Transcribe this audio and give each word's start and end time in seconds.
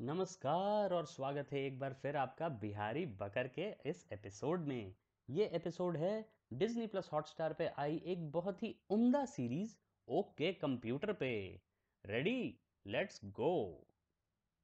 नमस्कार 0.00 0.92
और 0.92 1.06
स्वागत 1.06 1.52
है 1.52 1.60
एक 1.66 1.78
बार 1.78 1.92
फिर 1.92 2.16
आपका 2.16 2.48
बिहारी 2.48 3.04
बकर 3.20 3.46
के 3.48 3.68
इस 3.86 4.04
एपिसोड 4.12 4.66
में। 4.66 4.94
ये 5.28 5.44
एपिसोड 5.52 5.96
है 5.96 6.28
डिज्नी 6.52 6.86
प्लस 6.86 7.08
हॉटस्टार 7.12 7.52
पे 7.52 7.66
आई 7.78 7.96
एक 8.04 8.30
बहुत 8.30 8.62
ही 8.62 8.74
उम्दा 8.90 9.24
सीरीज़ 9.24 9.74
ओके 10.08 10.52
कंप्यूटर 10.52 11.12
पे। 11.12 11.30
रेडी 12.04 12.58
लेट्स 12.86 13.20
गो 13.24 13.86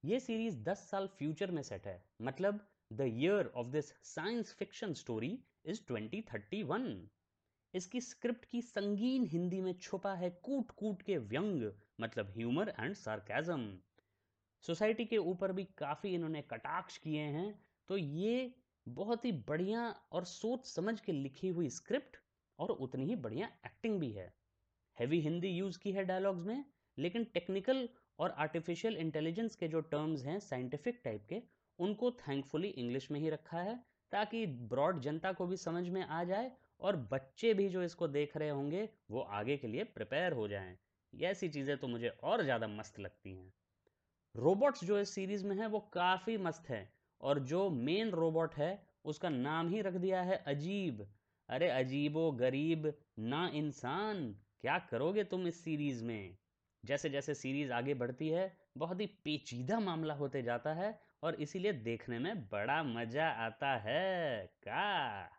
ये 0.03 0.19
सीरीज़ 0.19 0.59
10 0.63 0.83
साल 0.89 1.07
फ्यूचर 1.07 1.51
में 1.51 1.61
सेट 1.61 1.87
है। 1.87 2.05
मतलब 2.21 2.59
the 2.93 3.01
year 3.01 3.51
of 3.55 3.67
this 3.67 3.89
science 4.03 4.53
fiction 4.53 4.93
story 4.93 5.37
is 5.65 5.81
2031 5.91 7.07
इसकी 7.73 8.01
स्क्रिप्ट 8.01 8.45
की 8.45 8.61
संगीन 8.61 9.25
हिंदी 9.25 9.61
में 9.61 9.73
छुपा 9.73 10.13
है 10.13 10.29
कूट 10.29 10.71
कूट 10.71 11.01
के 11.01 11.17
व्यंग 11.17 11.71
मतलब 12.01 12.29
ह्यूमर 12.29 12.73
एंड 12.79 12.93
सार्केजम 12.95 13.67
सोसाइटी 14.65 15.05
के 15.05 15.17
ऊपर 15.17 15.51
भी 15.51 15.63
काफ़ी 15.77 16.13
इन्होंने 16.13 16.41
कटाक्ष 16.41 16.97
किए 16.97 17.21
हैं। 17.21 17.53
तो 17.89 17.97
ये 17.97 18.53
बहुत 18.87 19.25
ही 19.25 19.31
बढ़िया 19.47 19.87
और 20.11 20.25
सोच 20.25 20.65
समझ 20.65 20.99
के 20.99 21.11
लिखी 21.11 21.47
हुई 21.47 21.69
स्क्रिप्ट 21.69 22.17
और 22.59 22.69
उतनी 22.69 23.05
ही 23.05 23.15
बढ़िया 23.15 23.47
एक्टिंग 23.65 23.99
भी 23.99 24.11
है। 24.11 24.33
हैवी 24.97 25.19
हिंदी 25.21 25.47
यूज़ 25.47 25.79
की 25.79 25.91
है 25.91 26.03
डायलॉग्स 26.03 26.45
में, 26.45 26.63
लेकिन 26.97 27.23
टेक्निकल 27.23 27.87
और 28.19 28.31
आर्टिफिशियल 28.31 28.97
इंटेलिजेंस 28.97 29.55
के 29.55 29.67
जो 29.67 29.81
टर्म्स 29.81 30.25
हैं 30.25 30.39
साइंटिफिक 30.39 31.01
टाइप 31.03 31.25
के, 31.29 31.41
उनको 31.79 32.11
थैंकफुली 32.11 32.67
इंग्लिश 32.67 33.09
में 33.11 33.19
ही 33.19 33.29
रखा 33.29 33.59
है, 33.59 33.75
ताकि 34.11 34.45
ब्रॉड 34.45 34.99
जनता 35.01 35.31
को 35.31 35.47
भी 35.47 35.57
समझ 35.57 35.87
में 35.89 36.01
आ 36.03 36.23
जाए 36.23 36.51
और 36.79 36.95
बच्चे 37.11 37.53
भी 37.53 37.67
जो 37.69 37.83
इसको 37.83 38.07
देख 38.07 38.37
रहे 38.37 38.49
होंगे, 38.49 38.89
वो 39.11 39.19
आगे 39.19 39.57
के 39.57 39.67
लिए 39.67 39.83
प्रिपेयर 39.83 40.33
हो 40.33 40.47
जाएँ। 40.47 40.77
ऐसी 41.13 41.49
चीज़ें 41.49 41.77
तो 41.77 41.87
मुझे 41.87 42.09
और 42.23 42.43
ज़्यादा 42.43 42.67
मस्त 42.67 42.99
लगती 42.99 43.35
हैं। 43.35 43.51
रोबोट्स 44.35 44.83
जो 44.83 44.99
इस 44.99 45.09
सीरीज़ 45.09 45.45
में 45.45 45.55
है, 45.55 45.67
वो 45.67 45.79
काफ़ी 45.79 46.37
मस्त 46.37 46.69
है। 46.69 46.93
और 47.21 47.39
जो 47.39 47.69
मेन 47.69 48.09
रोबोट 48.09 48.55
है, 48.55 48.87
उसका 49.05 49.29
नाम 49.29 49.69
ही 49.69 49.81
रख 49.81 49.93
दिया 49.93 50.21
है 50.21 50.43
अजीब। 50.47 51.13
अरे 51.49 51.69
अजीबो 51.69 52.31
गरीब, 52.31 52.93
ना 53.19 53.47
इंसान। 53.47 54.33
क्या 54.61 54.79
करोगे 54.79 55.23
तुम 55.23 55.47
इस 55.47 55.63
सीरीज़ 55.63 56.03
में? 56.03 56.37
जैसे 56.85 57.09
जैसे 57.09 57.33
सीरीज़ 57.33 57.73
आगे 57.73 57.93
बढ़ती 57.93 58.29
है, 58.29 58.57
बहुत 58.77 59.01
ही 59.01 59.05
पेचीदा 59.05 59.79
मामला 59.79 60.13
होते 60.13 60.43
जाता 60.43 60.73
है 60.73 61.01
और 61.23 61.35
इसीलिए 61.35 61.73
देखने 61.73 62.19
में 62.19 62.41
बड़ा 62.41 62.83
मज़ा 62.83 63.29
आता 63.29 63.75
है। 63.75 64.47
का? 64.47 65.29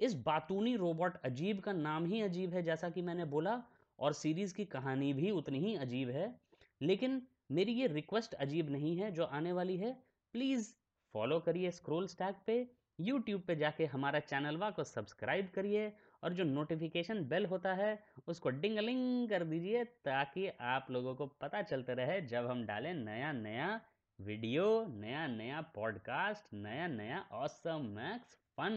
इस 0.00 0.14
बातूनी 0.14 0.76
रोबोट 0.76 1.16
अजीब 1.16 1.60
का 1.60 1.72
नाम 1.72 2.04
ही 2.04 2.22
अजीब 2.22 2.54
है, 2.54 2.62
जैसा 2.62 2.90
कि 2.90 3.02
मैंने 3.02 3.24
बोला। 3.24 3.62
और 3.98 4.12
सीरीज़ 4.12 4.54
की 4.54 4.64
कहानी 4.64 5.12
भी 5.12 5.30
उतनी 5.30 5.58
ही 5.58 5.76
अजीब 5.76 6.10
है। 6.10 6.40
लेकिन 6.82 7.26
मेरी 7.50 7.72
ये 7.72 7.86
रिक्वेस्ट 7.86 8.34
अजीब 8.34 8.70
नहीं 8.70 8.96
है, 8.96 9.10
जो 9.12 9.24
आने 9.24 9.52
वाली 9.52 9.76
है, 9.76 9.92
प्लीज़ 10.34 10.72
फॉलो 11.14 11.38
करिए 11.40 11.70
स्क्रोल 11.70 12.06
स्टैक 12.06 12.36
पे, 12.46 12.66
यूट्यूब 13.00 13.40
पे 13.40 13.56
जाके 13.56 13.86
हमारा 13.86 14.18
चैनलवा 14.20 14.70
को 14.70 14.84
सब्सक्राइब 14.84 15.50
करिए, 15.54 15.92
और 16.22 16.32
जो 16.32 16.44
नोटिफिकेशन 16.44 17.24
बेल 17.24 17.46
होता 17.46 17.72
है, 17.74 17.98
उसको 18.28 18.50
डिंगलिंग 18.50 19.28
कर 19.28 19.44
दीजिए, 19.44 19.84
ताकि 19.84 20.48
आप 20.60 20.90
लोगों 20.90 21.14
को 21.14 21.26
पता 21.40 21.62
चलते 21.62 21.94
रहे 21.94 22.20
जब 22.20 22.46
हम 22.46 22.64
डालें 22.66 22.92
नया 22.94 23.32
नया 23.32 23.80
वीडियो 24.18 24.64
नया 24.88 25.26
नया 25.26 25.60
पॉडकास्ट 25.74 26.54
नया 26.54 26.86
नया 26.86 27.24
ऑसम 27.32 27.86
मैक्स 27.96 28.34
फन 28.56 28.74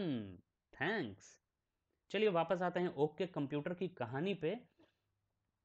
थैंक्स 0.72 1.26
चलिए 2.10 2.28
वापस 2.28 2.62
आते 2.62 2.80
हैं 2.80 2.94
ओके 2.94 3.26
कंप्यूटर 3.26 3.74
की 3.74 3.88
कहानी 3.88 4.34
पे। 4.34 4.56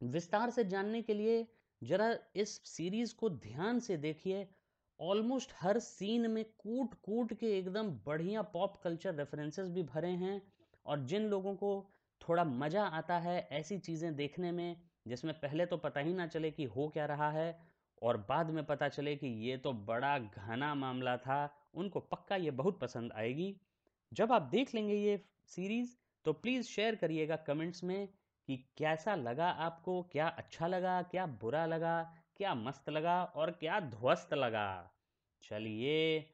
विस्तार 0.01 0.49
से 0.49 0.63
जानने 0.63 1.01
के 1.01 1.13
लिए 1.13 1.45
जरा 1.81 2.15
इस 2.35 2.49
सीरीज़ 2.67 3.13
को 3.15 3.29
ध्यान 3.29 3.79
से 3.79 3.97
देखिए। 3.97 4.47
ऑलमोस्ट 4.99 5.53
हर 5.61 5.79
सीन 5.79 6.29
में 6.31 6.43
कूट 6.57 6.93
कूट 7.03 7.33
के 7.33 7.57
एकदम 7.57 7.89
बढ़िया 8.05 8.41
पॉप 8.53 8.79
कल्चर 8.83 9.15
रेफरेंसेस 9.15 9.69
भी 9.69 9.83
भरे 9.83 10.09
हैं 10.17 10.41
और 10.85 11.05
जिन 11.05 11.27
लोगों 11.29 11.53
को 11.55 11.71
थोड़ा 12.21 12.43
मज़ा 12.43 12.83
आता 12.83 13.17
है 13.19 13.37
ऐसी 13.51 13.77
चीज़ें 13.79 14.15
देखने 14.15 14.51
में, 14.51 14.75
जिसमें 15.07 15.33
पहले 15.33 15.65
तो 15.65 15.77
पता 15.77 15.99
ही 15.99 16.13
ना 16.13 16.27
चले 16.27 16.51
कि 16.51 16.63
हो 16.65 16.87
क्या 16.87 17.05
रहा 17.05 17.29
है 17.31 17.57
और 18.01 18.17
बाद 18.29 18.49
में 18.49 18.63
पता 18.65 18.89
चले 18.89 19.15
कि 19.15 19.27
ये 19.47 19.57
तो 19.57 19.73
बड़ा 19.73 20.17
घना 20.19 20.73
मामला 20.75 21.15
था, 21.17 21.53
उनको 21.73 21.99
पक्का 22.01 22.35
ये 22.35 22.51
बहुत 22.51 22.79
पसंद 22.79 23.11
आएगी। 23.11 23.55
जब 24.11 24.31
आप 24.31 24.49
देख 24.51 24.73
लेंगे 24.75 24.95
ये 24.95 25.21
सीरीज़ 25.49 25.95
तो 26.25 26.33
प्लीज़ 26.33 26.67
शेयर 26.67 26.95
करिएगा 26.95 27.35
कमेंट्स 27.37 27.83
में 27.83 28.07
कि 28.49 28.57
कैसा 28.77 29.15
लगा 29.17 29.49
आपको? 29.59 30.01
क्या 30.11 30.27
अच्छा 30.29 30.67
लगा? 30.67 31.01
क्या 31.03 31.25
बुरा 31.41 31.65
लगा? 31.65 32.01
क्या 32.37 32.53
मस्त 32.55 32.89
लगा? 32.89 33.23
और 33.25 33.51
क्या 33.51 33.79
ध्वस्त 33.81 34.33
लगा? 34.33 34.91
चलिए, 35.43 36.25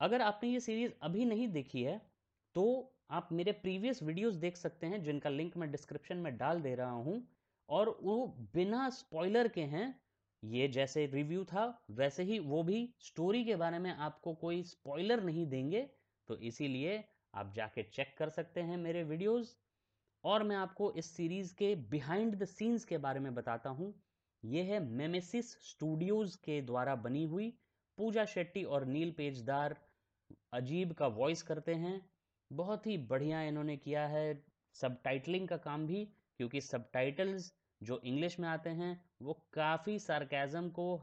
अगर 0.00 0.22
आपने 0.22 0.48
ये 0.50 0.60
सीरीज़ 0.60 0.92
अभी 1.02 1.24
नहीं 1.24 1.48
देखी 1.48 1.82
है 1.82 2.00
तो 2.54 2.64
आप 3.10 3.28
मेरे 3.32 3.52
प्रीवियस 3.54 4.02
वीडियोस 4.02 4.34
देख 4.36 4.56
सकते 4.56 4.86
हैं, 4.86 5.02
जिनका 5.02 5.30
लिंक 5.30 5.56
मैं 5.56 5.70
डिस्क्रिप्शन 5.70 6.16
में 6.18 6.36
डाल 6.36 6.60
दे 6.62 6.74
रहा 6.74 6.90
हूँ, 6.90 7.22
और 7.68 7.98
वो 8.02 8.26
बिना 8.54 8.88
स्पॉइलर 8.90 9.48
के 9.48 9.62
हैं। 9.64 9.94
ये 10.42 10.68
जैसे 10.68 11.04
रिव्यू 11.06 11.44
था, 11.44 11.64
वैसे 11.90 12.22
ही 12.22 12.38
वो 12.40 12.62
भी 12.62 12.88
स्टोरी 13.00 13.44
के 13.44 13.56
बारे 13.56 13.78
में 13.78 13.90
आपको 13.90 14.34
कोई 14.36 14.62
स्पॉइलर 14.64 15.22
नहीं 15.22 15.46
देंगे 15.46 15.80
तो 16.28 16.36
इसीलिए 16.38 17.02
आप 17.34 17.52
जाके 17.54 17.82
चेक 17.84 18.14
कर 18.18 18.28
सकते 18.30 18.60
हैं 18.62 18.76
मेरे 18.78 19.02
वीडियोस 19.04 19.56
और 20.24 20.42
मैं 20.42 20.56
आपको 20.56 20.92
इस 20.92 21.16
सीरीज़ 21.16 21.54
के 21.54 21.74
बिहाइंड 21.74 22.34
द 22.34 22.44
सीन्स 22.44 22.84
के 22.84 22.98
बारे 22.98 23.20
में 23.20 23.34
बताता 23.34 23.70
हूँ। 23.70 23.94
ये 24.44 24.62
है 24.62 24.80
मेमेसिस 24.80 25.52
स्टूडियोज़ 25.70 26.36
के 26.36 26.62
द्वारा 26.62 26.94
बनी 26.94 27.24
हुई 27.24 27.58
पूजा 27.98 28.24
शेट्टी 28.24 28.64
और 28.64 28.84
नील 28.84 29.12
पेजदार 29.12 29.76
अजीब 30.52 30.92
का 30.92 31.06
वॉइस 31.06 31.42
करते 31.42 31.74
हैं। 31.74 32.10
बहुत 32.52 32.86
ही 32.86 32.98
बढ़िया 32.98 33.42
इन्होंने 33.42 33.76
किया 33.76 34.06
है 34.06 34.44
सब 34.74 35.00
का 35.46 35.56
काम 35.56 35.86
भी, 35.86 36.04
क्योंकि 36.36 36.60
सब 36.60 36.90
जो 37.82 38.00
इंग्लिश 38.04 38.40
में 38.40 38.48
आते 38.48 38.70
हैं, 38.70 39.04
वो 39.22 39.32
काफ़ी 39.52 39.98
सार्केज़म 39.98 40.68
को 40.68 41.02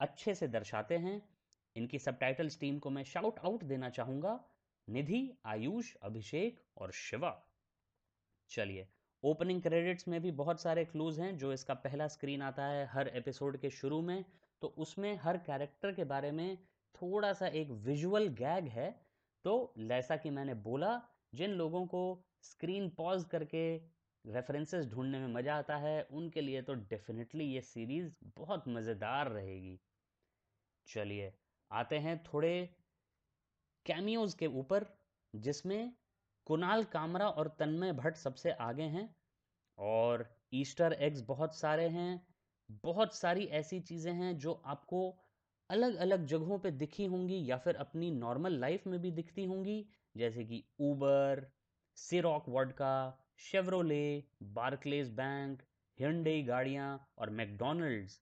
अच्छे 0.00 0.34
से 0.34 0.48
दर्शाते 0.48 0.96
हैं। 0.96 1.28
इनकी 1.76 1.98
सब 1.98 2.18
टीम 2.60 2.78
को 2.78 2.90
मैं 2.90 3.04
शाउट 3.04 3.38
आउट 3.38 3.64
देना 3.64 3.90
चाहूँगा। 3.90 4.44
निधि, 4.88 5.38
आयुष, 5.46 5.94
अभिषेक 6.02 6.64
और 6.78 6.92
शिवा। 6.92 7.53
चलिए, 8.50 8.86
ओपनिंग 9.22 9.62
क्रेडिट्स 9.62 10.08
में 10.08 10.20
भी 10.22 10.30
बहुत 10.32 10.60
सारे 10.60 10.84
क्लूज 10.84 11.18
हैं 11.20 11.36
जो 11.38 11.52
इसका 11.52 11.74
पहला 11.74 12.08
स्क्रीन 12.08 12.42
आता 12.42 12.66
है 12.66 12.84
हर 12.86 13.08
एपिसोड 13.08 13.56
के 13.56 13.70
शुरू 13.70 14.00
में। 14.02 14.24
तो 14.62 14.68
उसमें 14.78 15.14
हर 15.16 15.36
कैरेक्टर 15.38 15.92
के 15.92 16.04
बारे 16.04 16.30
में 16.32 16.56
थोड़ा 16.94 17.32
सा 17.32 17.46
एक 17.46 17.70
विजुअल 17.86 18.28
गैग 18.34 18.68
है। 18.68 18.90
तो 19.44 19.74
जैसा 19.78 20.16
कि 20.16 20.30
मैंने 20.30 20.54
बोला, 20.54 21.00
जिन 21.34 21.50
लोगों 21.50 21.86
को 21.86 22.02
स्क्रीन 22.42 22.88
पॉज 22.90 23.24
करके 23.24 23.64
रेफरेंसेस 24.24 24.86
ढूँढने 24.86 25.18
में 25.18 25.26
मज़ा 25.28 25.54
आता 25.54 25.76
है, 25.76 26.02
उनके 26.02 26.40
लिए 26.40 26.62
तो 26.62 26.74
डेफिनेटली 26.74 27.44
ये 27.44 27.60
सीरीज़ 27.60 28.12
बहुत 28.36 28.68
मज़ेदार 28.68 29.30
रहेगी। 29.30 29.78
चलिए, 30.88 31.32
आते 31.70 31.98
हैं 31.98 32.22
थोड़े 32.24 32.54
कैमियोज़ 33.86 34.36
के 34.36 34.46
ऊपर, 34.46 34.86
जिसमें 35.34 35.92
कुणाल 36.46 36.84
कामरा 36.84 37.28
और 37.30 37.48
तन्मय 37.58 37.92
भट्ट 37.94 38.16
सबसे 38.16 38.50
आगे 38.52 38.82
हैं, 38.84 39.08
और 39.78 40.26
ईस्टर 40.54 40.92
एग्स 41.00 41.20
बहुत 41.24 41.54
सारे 41.56 41.88
हैं। 41.90 42.26
बहुत 42.84 43.14
सारी 43.14 43.44
ऐसी 43.54 43.80
चीज़ें 43.82 44.12
हैं 44.14 44.36
जो 44.38 44.52
आपको 44.66 45.00
अलग 45.70 45.94
अलग 45.98 46.24
जगहों 46.26 46.58
पे 46.58 46.70
दिखी 46.72 47.04
होंगी 47.06 47.44
या 47.46 47.56
फिर 47.58 47.76
अपनी 47.76 48.10
नॉर्मल 48.12 48.58
लाइफ 48.58 48.86
में 48.86 49.00
भी 49.00 49.10
दिखती 49.12 49.44
होंगी, 49.44 49.86
जैसे 50.14 50.44
कि 50.44 50.62
Uber 50.82 51.46
Ciroc 51.96 52.48
vodka 52.48 52.94
Chevrolet 53.40 54.04
Barclays 54.54 55.10
bank 55.14 55.62
Hyundai 55.98 56.42
गाड़ियाँ 56.42 56.88
और 57.18 57.30
मैकडोनल्ड्स 57.32 58.20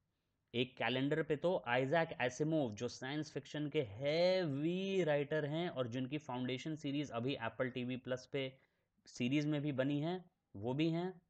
एक 0.54 0.76
कैलेंडर 0.76 1.22
पे 1.22 1.36
तो 1.36 1.64
आइजैक 1.66 2.10
एसिमोव, 2.20 2.74
जो 2.74 2.88
साइंस 2.88 3.32
फिक्शन 3.32 3.68
के 3.68 3.82
हैवी 3.82 5.04
राइटर 5.04 5.44
हैं 5.44 5.68
और 5.68 5.88
जिनकी 5.88 6.18
फाउंडेशन 6.18 6.76
सीरीज़ 6.76 7.12
अभी 7.12 7.34
एप्पल 7.34 7.68
टीवी 7.68 7.96
प्लस 7.96 8.28
पे 8.32 8.52
सीरीज़ 9.06 9.46
में 9.46 9.62
भी 9.62 9.72
बनी 9.72 10.00
है, 10.00 10.24
वो 10.56 10.74
भी 10.74 10.90
हैं। 10.90 11.22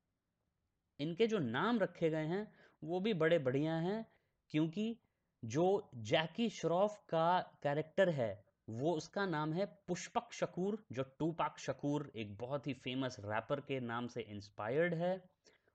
इनके 1.01 1.27
जो 1.27 1.39
नाम 1.39 1.79
रखे 1.79 2.11
गए 2.11 2.27
हैं, 2.27 2.53
वो 2.83 3.01
भी 3.01 3.15
बड़े 3.15 3.39
बढ़िया 3.39 3.75
हैं, 3.75 4.07
क्योंकि 4.51 4.97
जो 5.45 5.91
जैकी 5.95 6.49
श्रॉफ 6.49 6.97
का 7.09 7.41
कैरेक्टर 7.63 8.09
है, 8.09 8.45
वो 8.71 8.93
उसका 8.93 9.27
नाम 9.27 9.53
है 9.53 9.67
पुष्पक 9.89 10.33
शकूर, 10.33 10.87
जो 10.93 11.03
टूपाक 11.03 11.59
शकूर, 11.59 12.13
एक 12.17 12.37
बहुत 12.39 12.67
ही 12.67 12.73
फ़ेमस 12.73 13.17
रैपर 13.21 13.61
के 13.61 13.81
नाम 13.81 14.07
से 14.07 14.21
इंस्पायर्ड 14.21 14.95
है, 14.95 15.25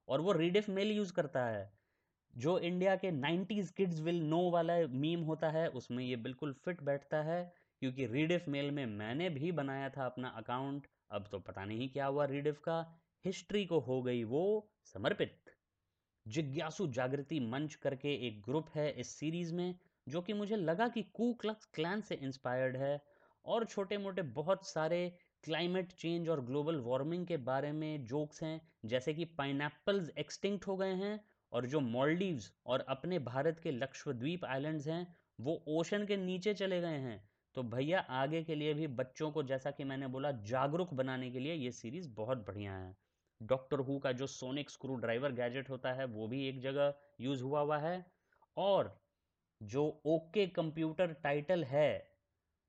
और 0.07 0.21
वो 0.21 0.31
रीडिफ 0.31 0.69
मेल 0.69 0.91
यूज़ 0.91 1.13
करता 1.13 1.45
है। 1.45 1.76
जो 2.33 2.57
इंडिया 2.59 2.95
के 2.95 3.11
90s 3.11 3.69
किड्स 3.71 3.99
विल 3.99 4.21
नो 4.23 4.39
वाला 4.51 4.75
मीम 4.87 5.21
होता 5.21 5.49
है, 5.49 5.67
उसमें 5.69 6.03
ये 6.03 6.15
बिल्कुल 6.15 6.53
फिट 6.65 6.81
बैठता 6.81 7.21
है, 7.23 7.53
क्योंकि 7.81 8.05
रीडिफ 8.05 8.47
मेल 8.47 8.71
में 8.71 8.85
मैंने 8.85 9.29
भी 9.29 9.51
बनाया 9.51 9.89
था 9.89 10.05
अपना 10.05 10.27
अकाउंट 10.37 10.87
अब 11.11 11.27
तो 11.31 11.39
पता 11.39 11.63
नहीं 11.65 11.89
क्या 11.89 12.05
हुआ 12.05 12.25
रीडिफ 12.25 12.59
का 12.59 12.79
हिस्ट्री 13.25 13.65
को 13.65 13.79
हो 13.79 14.01
गई 14.01 14.23
वो 14.23 14.43
समर्पित। 14.93 15.51
जिज्ञासु 16.25 16.87
जागृति 16.87 17.39
मंच 17.39 17.75
करके 17.75 18.13
एक 18.27 18.41
ग्रुप 18.41 18.69
है 18.75 18.89
इस 18.91 19.15
सीरीज़ 19.15 19.53
में, 19.53 19.75
जो 20.07 20.21
कि 20.21 20.33
मुझे 20.33 20.55
लगा 20.55 20.87
कि 20.87 21.03
कू 21.13 21.33
क्लक्स 21.33 21.65
क्लैन 21.65 22.01
से 22.01 22.15
इंस्पायर्ड 22.15 22.77
है, 22.77 23.01
और 23.45 23.65
छोटे 23.65 23.97
मोटे 23.97 24.21
बहुत 24.35 24.67
सारे 24.67 24.99
क्लाइमेट 25.43 25.91
चेंज 25.93 26.29
और 26.29 26.41
ग्लोबल 26.41 26.79
वार्मिंग 26.81 27.25
के 27.27 27.37
बारे 27.37 27.71
में 27.71 28.05
जोक्स 28.05 28.43
हैं, 28.43 28.61
जैसे 28.85 29.13
कि 29.13 29.25
पाइन 29.37 29.61
एक्सटिंक्ट 30.17 30.67
हो 30.67 30.77
गए 30.77 30.93
हैं 30.95 31.19
और 31.51 31.65
जो 31.65 31.79
मॉलडीव्स 31.79 32.53
और 32.65 32.79
अपने 32.79 33.19
भारत 33.19 33.59
के 33.59 33.71
लक्षद्वीप 33.71 34.45
आइलैंड्स 34.45 34.87
हैं, 34.87 35.15
वो 35.41 35.63
ओशन 35.67 36.05
के 36.05 36.17
नीचे 36.17 36.53
चले 36.53 36.81
गए 36.81 36.97
हैं। 36.97 37.29
तो 37.55 37.63
भैया, 37.63 37.99
आगे 37.99 38.43
के 38.43 38.55
लिए 38.55 38.73
भी 38.73 38.87
बच्चों 38.87 39.31
को 39.31 39.43
जैसा 39.43 39.71
कि 39.71 39.83
मैंने 39.83 40.07
बोला, 40.07 40.31
जागरूक 40.31 40.93
बनाने 40.93 41.31
के 41.31 41.39
लिए 41.39 41.53
ये 41.53 41.71
सीरीज़ 41.71 42.09
बहुत 42.09 42.37
बढ़िया 42.37 42.73
है। 42.73 42.97
डॉक्टर 43.43 43.79
हु 43.79 43.99
का 43.99 44.11
जो 44.11 44.27
सोनिक 44.27 44.69
स्क्रू 44.69 44.95
ड्राइवर 44.95 45.31
गैजेट 45.31 45.69
होता 45.69 45.93
है, 45.93 46.05
वो 46.05 46.27
भी 46.27 46.47
एक 46.47 46.59
जगह 46.59 46.93
यूज़ 47.21 47.43
हुआ 47.43 47.61
हुआ 47.61 47.77
है। 47.77 48.05
और 48.57 49.01
जो 49.63 50.01
ओके 50.05 50.47
कंप्यूटर 50.47 51.13
टाइटल 51.13 51.63
है 51.63 52.16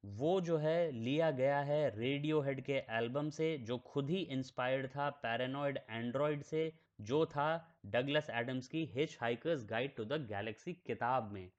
वो 0.05 0.41
जो 0.41 0.57
है 0.57 0.93
लिया 0.93 1.31
गया 1.31 1.61
है 1.61 1.99
रेडियो 1.99 2.41
हेड 2.41 2.61
के 2.65 2.73
एल्बम 2.73 3.31
से, 3.31 3.59
जो 3.59 3.79
खुद 3.79 4.11
ही 4.11 4.17
इंस्पायर्ड 4.17 4.87
था 4.87 5.11
पैरानॉइड 5.11 5.79
एंड्रॉयड 5.91 6.43
से, 6.43 6.73
जो 7.01 7.27
था 7.27 7.77
डगलस 7.87 8.31
एडम्स 8.31 8.69
की 8.69 8.85
Hitchhiker's 9.21 9.65
Guide 9.65 9.97
to 9.97 10.05
the 10.05 10.13
Galaxy 10.13 10.73
किताब 10.73 11.33
में। 11.33 11.51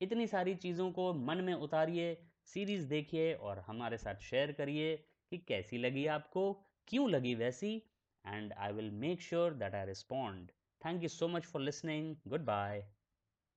इतनी 0.00 0.26
सारी 0.26 0.54
चीज़ों 0.54 0.92
को 0.92 1.12
मन 1.14 1.36
में 1.36 1.54
उतारिए 1.54 2.18
सीरीज़ 2.44 2.86
देखिए 2.86 3.34
और 3.34 3.58
हमारे 3.58 3.96
साथ 3.96 4.14
शेयर 4.14 4.52
करिए 4.52 4.96
कि 5.30 5.38
कैसी 5.38 5.78
लगी 5.78 6.06
आपको, 6.06 6.52
क्यों 6.88 7.10
लगी 7.10 7.34
वैसी 7.34 7.82
and 8.26 8.52
I 8.52 8.72
will 8.72 8.90
make 8.90 9.22
sure 9.22 9.52
sure 9.52 9.74
I 9.74 9.86
respond 9.86 10.50
thank 10.86 11.02
you 11.02 11.08
so 11.08 11.28
much 11.28 11.42
for 11.42 11.62
listening 11.62 12.16
good 12.28 12.40
Goodbye. 12.40 12.93